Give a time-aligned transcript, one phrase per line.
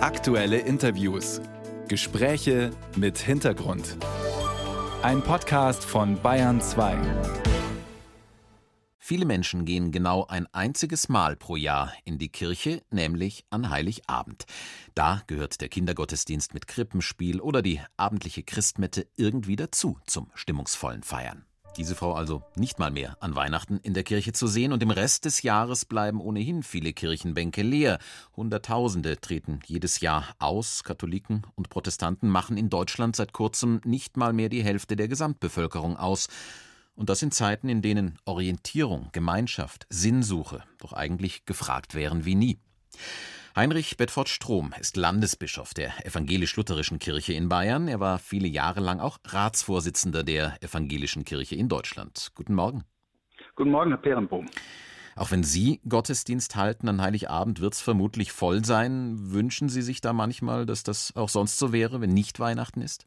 [0.00, 1.40] Aktuelle Interviews.
[1.88, 3.96] Gespräche mit Hintergrund.
[5.02, 6.96] Ein Podcast von Bayern 2.
[8.96, 14.44] Viele Menschen gehen genau ein einziges Mal pro Jahr in die Kirche, nämlich an Heiligabend.
[14.94, 21.47] Da gehört der Kindergottesdienst mit Krippenspiel oder die abendliche Christmette irgendwie dazu zum stimmungsvollen Feiern.
[21.76, 24.90] Diese Frau also nicht mal mehr an Weihnachten in der Kirche zu sehen und im
[24.90, 27.98] Rest des Jahres bleiben ohnehin viele Kirchenbänke leer.
[28.36, 30.82] Hunderttausende treten jedes Jahr aus.
[30.82, 35.96] Katholiken und Protestanten machen in Deutschland seit kurzem nicht mal mehr die Hälfte der Gesamtbevölkerung
[35.96, 36.28] aus.
[36.96, 42.58] Und das in Zeiten, in denen Orientierung, Gemeinschaft, Sinnsuche doch eigentlich gefragt wären wie nie.
[43.56, 47.88] Heinrich Bedford Strom ist Landesbischof der Evangelisch-Lutherischen Kirche in Bayern.
[47.88, 52.30] Er war viele Jahre lang auch Ratsvorsitzender der Evangelischen Kirche in Deutschland.
[52.34, 52.84] Guten Morgen.
[53.56, 54.46] Guten Morgen, Herr Perenbohm.
[55.16, 59.32] Auch wenn Sie Gottesdienst halten an Heiligabend, wird es vermutlich voll sein.
[59.32, 63.06] Wünschen Sie sich da manchmal, dass das auch sonst so wäre, wenn nicht Weihnachten ist?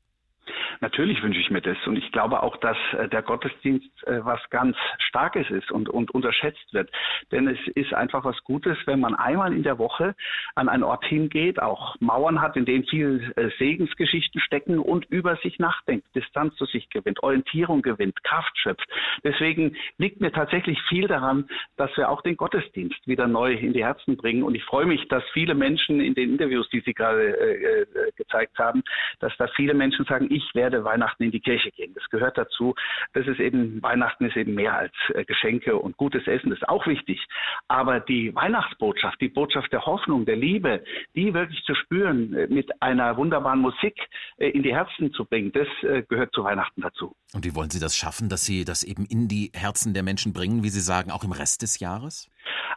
[0.81, 1.77] Natürlich wünsche ich mir das.
[1.85, 6.09] Und ich glaube auch, dass äh, der Gottesdienst äh, was ganz Starkes ist und, und
[6.09, 6.89] unterschätzt wird.
[7.31, 10.15] Denn es ist einfach was Gutes, wenn man einmal in der Woche
[10.55, 15.35] an einen Ort hingeht, auch Mauern hat, in denen viel äh, Segensgeschichten stecken und über
[15.37, 18.89] sich nachdenkt, Distanz zu sich gewinnt, Orientierung gewinnt, Kraft schöpft.
[19.23, 23.85] Deswegen liegt mir tatsächlich viel daran, dass wir auch den Gottesdienst wieder neu in die
[23.85, 24.41] Herzen bringen.
[24.41, 27.85] Und ich freue mich, dass viele Menschen in den Interviews, die Sie gerade äh,
[28.15, 28.81] gezeigt haben,
[29.19, 31.93] dass da viele Menschen sagen, ich werde werde Weihnachten in die Kirche gehen.
[31.93, 32.75] Das gehört dazu.
[33.13, 36.69] Das ist eben, Weihnachten ist eben mehr als äh, Geschenke und gutes Essen, das ist
[36.69, 37.19] auch wichtig.
[37.67, 40.83] Aber die Weihnachtsbotschaft, die Botschaft der Hoffnung, der Liebe,
[41.15, 43.95] die wirklich zu spüren, äh, mit einer wunderbaren Musik
[44.37, 45.67] äh, in die Herzen zu bringen, das
[46.07, 47.15] gehört zu Weihnachten dazu.
[47.33, 50.33] Und wie wollen Sie das schaffen, dass Sie das eben in die Herzen der Menschen
[50.33, 52.29] bringen, wie Sie sagen, auch im Rest des Jahres?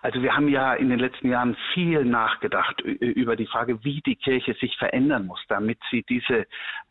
[0.05, 4.17] Also wir haben ja in den letzten Jahren viel nachgedacht über die Frage, wie die
[4.17, 6.45] Kirche sich verändern muss, damit sie diese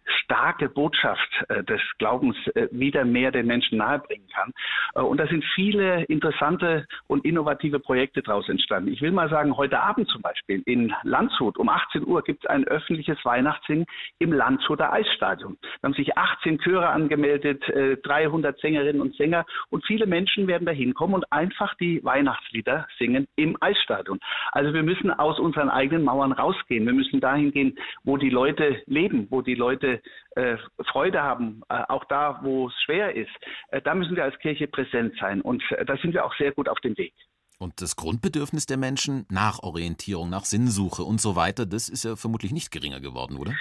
[0.06, 4.52] starke Botschaft äh, des Glaubens äh, wieder mehr den Menschen nahebringen kann.
[4.96, 8.92] Äh, und da sind viele interessante und innovative Projekte daraus entstanden.
[8.92, 12.50] Ich will mal sagen, heute Abend zum Beispiel in Landshut um 18 Uhr gibt es
[12.50, 13.86] ein öffentliches Weihnachtssingen
[14.20, 15.58] im Landshuter Eisstadion.
[15.62, 17.64] Da haben sich 18 Chöre angemeldet,
[18.04, 23.03] 300 Sängerinnen und Sänger und viele Menschen werden da hinkommen und einfach die Weihnachtslieder singen
[23.36, 24.20] im Eisstadion.
[24.52, 26.86] Also wir müssen aus unseren eigenen Mauern rausgehen.
[26.86, 30.02] Wir müssen dahin gehen, wo die Leute leben, wo die Leute
[30.36, 33.32] äh, Freude haben, äh, auch da, wo es schwer ist,
[33.70, 35.42] äh, da müssen wir als Kirche präsent sein.
[35.42, 37.14] Und äh, da sind wir auch sehr gut auf dem Weg.
[37.60, 42.16] Und das Grundbedürfnis der Menschen nach Orientierung, nach Sinnsuche und so weiter, das ist ja
[42.16, 43.54] vermutlich nicht geringer geworden, oder?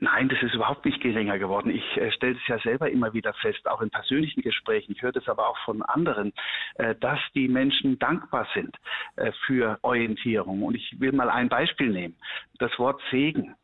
[0.00, 1.70] Nein, das ist überhaupt nicht geringer geworden.
[1.70, 4.92] Ich äh, stelle es ja selber immer wieder fest, auch in persönlichen Gesprächen.
[4.92, 6.32] Ich höre das aber auch von anderen,
[6.76, 8.76] äh, dass die Menschen dankbar sind
[9.16, 10.62] äh, für Orientierung.
[10.62, 12.16] Und ich will mal ein Beispiel nehmen.
[12.58, 13.54] Das Wort Segen.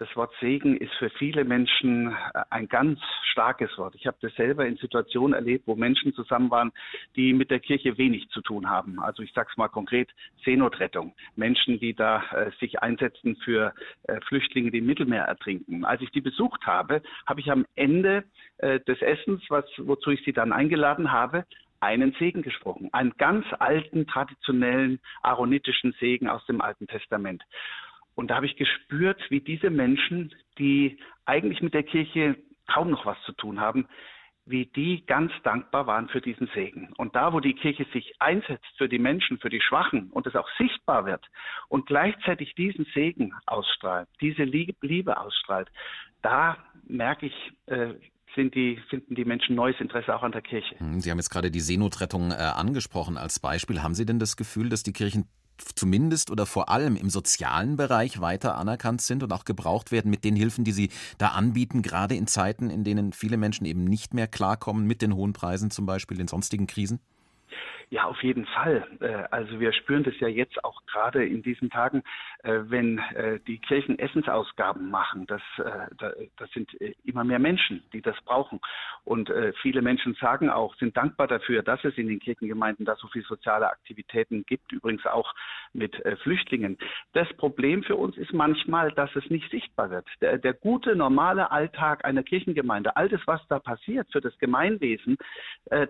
[0.00, 2.98] Das Wort Segen ist für viele Menschen äh, ein ganz
[3.32, 3.94] starkes Wort.
[3.94, 6.72] Ich habe das selber in Situationen erlebt, wo Menschen zusammen waren,
[7.16, 8.98] die mit der Kirche wenig zu tun haben.
[8.98, 10.08] Also ich sage es mal konkret,
[10.42, 11.14] Seenotrettung.
[11.36, 13.74] Menschen, die da äh, sich einsetzen für
[14.04, 15.84] äh, Flüchtlinge, die im Mittelmeer ertrinken.
[15.84, 18.24] Als ich die besucht habe, habe ich am Ende
[18.56, 21.44] äh, des Essens, was, wozu ich sie dann eingeladen habe,
[21.80, 22.88] einen Segen gesprochen.
[22.92, 27.42] Einen ganz alten, traditionellen, aaronitischen Segen aus dem Alten Testament.
[28.14, 33.06] Und da habe ich gespürt, wie diese Menschen, die eigentlich mit der Kirche kaum noch
[33.06, 33.86] was zu tun haben,
[34.46, 36.92] wie die ganz dankbar waren für diesen Segen.
[36.96, 40.34] Und da, wo die Kirche sich einsetzt für die Menschen, für die Schwachen und es
[40.34, 41.24] auch sichtbar wird
[41.68, 45.68] und gleichzeitig diesen Segen ausstrahlt, diese Liebe ausstrahlt,
[46.22, 46.56] da
[46.86, 47.94] merke ich, äh,
[48.36, 50.78] die, finden die Menschen neues Interesse auch an der Kirche.
[50.78, 53.82] Hm, Sie haben jetzt gerade die Seenotrettung äh, angesprochen als Beispiel.
[53.82, 55.28] Haben Sie denn das Gefühl, dass die Kirchen
[55.74, 60.24] zumindest oder vor allem im sozialen Bereich weiter anerkannt sind und auch gebraucht werden mit
[60.24, 64.14] den Hilfen, die sie da anbieten, gerade in Zeiten, in denen viele Menschen eben nicht
[64.14, 67.00] mehr klarkommen mit den hohen Preisen, zum Beispiel den sonstigen Krisen?
[67.92, 68.86] Ja, auf jeden Fall.
[69.00, 72.04] Äh, also wir spüren das ja jetzt auch gerade in diesen Tagen,
[72.44, 75.26] äh, wenn äh, die Kirchen Essensausgaben machen.
[75.26, 75.42] Das,
[76.36, 76.72] das sind
[77.04, 78.60] immer mehr Menschen, die das brauchen.
[79.04, 83.08] Und viele Menschen sagen auch, sind dankbar dafür, dass es in den Kirchengemeinden da so
[83.08, 85.32] viele soziale Aktivitäten gibt, übrigens auch
[85.72, 86.78] mit Flüchtlingen.
[87.12, 90.06] Das Problem für uns ist manchmal, dass es nicht sichtbar wird.
[90.20, 95.16] Der, der gute, normale Alltag einer Kirchengemeinde, all das, was da passiert für das Gemeinwesen,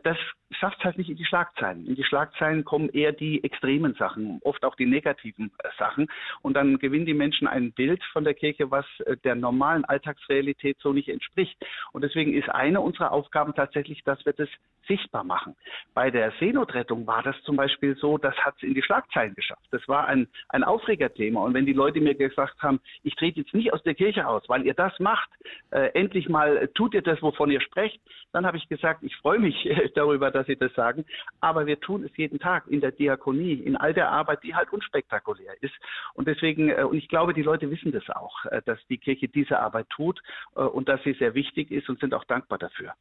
[0.02, 0.16] das
[0.50, 1.86] schafft es halt nicht in die Schlagzeilen.
[1.86, 6.08] In die Schlagzeilen kommen eher die extremen Sachen, oft auch die negativen äh, Sachen.
[6.42, 10.78] Und dann gewinnen die Menschen ein Bild von der Kirche, was äh, der normalen Alltagsrealität
[10.80, 11.56] so nicht entspricht.
[11.92, 14.48] Und deswegen ist eine unserer Aufgaben tatsächlich, dass wir das
[14.86, 15.54] sichtbar machen.
[15.94, 19.66] Bei der Seenotrettung war das zum Beispiel so, das hat es in die Schlagzeilen geschafft.
[19.70, 21.42] Das war ein, ein Aufregerthema.
[21.42, 24.42] Und wenn die Leute mir gesagt haben, ich trete jetzt nicht aus der Kirche aus,
[24.48, 25.30] weil ihr das macht,
[25.70, 28.00] äh, endlich mal äh, tut ihr das, wovon ihr sprecht,
[28.32, 31.04] dann habe ich gesagt, ich freue mich darüber, dass Sie das sagen.
[31.40, 34.72] Aber wir tun es jeden Tag in der Diakonie, in all der Arbeit, die halt
[34.72, 35.74] unspektakulär ist.
[36.14, 39.28] Und deswegen, äh, und ich glaube, die Leute wissen das auch, äh, dass die Kirche
[39.28, 40.20] diese Arbeit tut
[40.56, 42.94] äh, und dass sie sehr wichtig ist und sind auch dankbar dafür.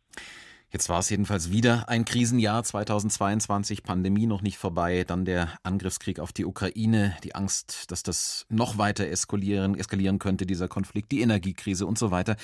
[0.72, 6.20] Jetzt war es jedenfalls wieder ein Krisenjahr 2022, Pandemie noch nicht vorbei, dann der Angriffskrieg
[6.20, 11.22] auf die Ukraine, die Angst, dass das noch weiter eskalieren, eskalieren könnte, dieser Konflikt, die
[11.22, 12.36] Energiekrise und so weiter.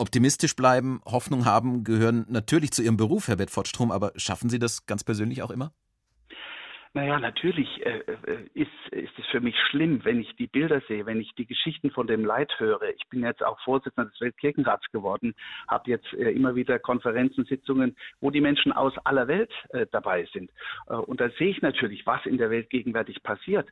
[0.00, 4.86] Optimistisch bleiben, Hoffnung haben, gehören natürlich zu Ihrem Beruf, Herr Bedford-Strom, aber schaffen Sie das
[4.86, 5.72] ganz persönlich auch immer?
[6.92, 11.06] Naja, natürlich äh, äh, ist, ist es für mich schlimm, wenn ich die Bilder sehe,
[11.06, 12.82] wenn ich die Geschichten von dem Leid höre.
[12.96, 15.34] Ich bin jetzt auch Vorsitzender des Weltkirchenrats geworden,
[15.68, 20.26] habe jetzt äh, immer wieder Konferenzen, Sitzungen, wo die Menschen aus aller Welt äh, dabei
[20.32, 20.50] sind.
[20.88, 23.68] Äh, und da sehe ich natürlich, was in der Welt gegenwärtig passiert.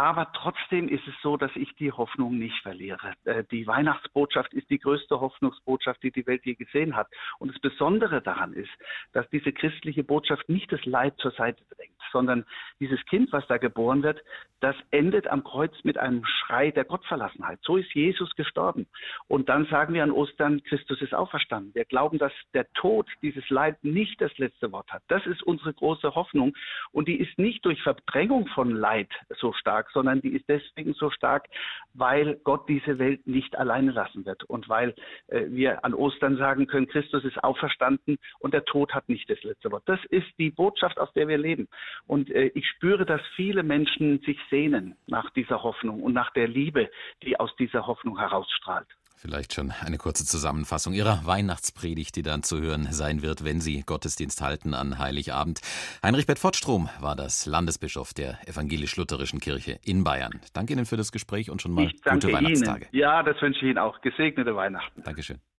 [0.00, 3.12] Aber trotzdem ist es so, dass ich die Hoffnung nicht verliere.
[3.26, 7.08] Äh, die Weihnachtsbotschaft ist die größte Hoffnungsbotschaft, die die Welt je gesehen hat.
[7.38, 8.70] Und das Besondere daran ist,
[9.12, 12.46] dass diese christliche Botschaft nicht das Leid zur Seite drängt, sondern
[12.80, 14.22] dieses Kind, was da geboren wird,
[14.60, 17.58] das endet am Kreuz mit einem Schrei der Gottverlassenheit.
[17.62, 18.86] So ist Jesus gestorben.
[19.28, 21.74] Und dann sagen wir an Ostern, Christus ist auferstanden.
[21.74, 25.02] Wir glauben, dass der Tod, dieses Leid nicht das letzte Wort hat.
[25.08, 26.54] Das ist unsere große Hoffnung.
[26.92, 31.10] Und die ist nicht durch Verdrängung von Leid so stark, sondern die ist deswegen so
[31.10, 31.48] stark,
[31.94, 34.94] weil Gott diese Welt nicht alleine lassen wird und weil
[35.28, 39.42] äh, wir an Ostern sagen können, Christus ist auferstanden und der Tod hat nicht das
[39.42, 39.82] letzte Wort.
[39.86, 41.68] Das ist die Botschaft, aus der wir leben.
[42.06, 46.48] Und äh, ich spüre, dass viele Menschen sich sehnen nach dieser Hoffnung und nach der
[46.48, 46.90] Liebe,
[47.22, 48.88] die aus dieser Hoffnung herausstrahlt.
[49.20, 53.82] Vielleicht schon eine kurze Zusammenfassung Ihrer Weihnachtspredigt, die dann zu hören sein wird, wenn Sie
[53.82, 55.60] Gottesdienst halten an Heiligabend.
[56.02, 60.40] Heinrich Bedford-Strom war das Landesbischof der Evangelisch-Lutherischen Kirche in Bayern.
[60.54, 62.86] Danke Ihnen für das Gespräch und schon mal gute Weihnachtstage.
[62.92, 62.98] Ihnen.
[62.98, 64.00] Ja, das wünsche ich Ihnen auch.
[64.00, 65.02] Gesegnete Weihnachten.
[65.02, 65.38] Dankeschön.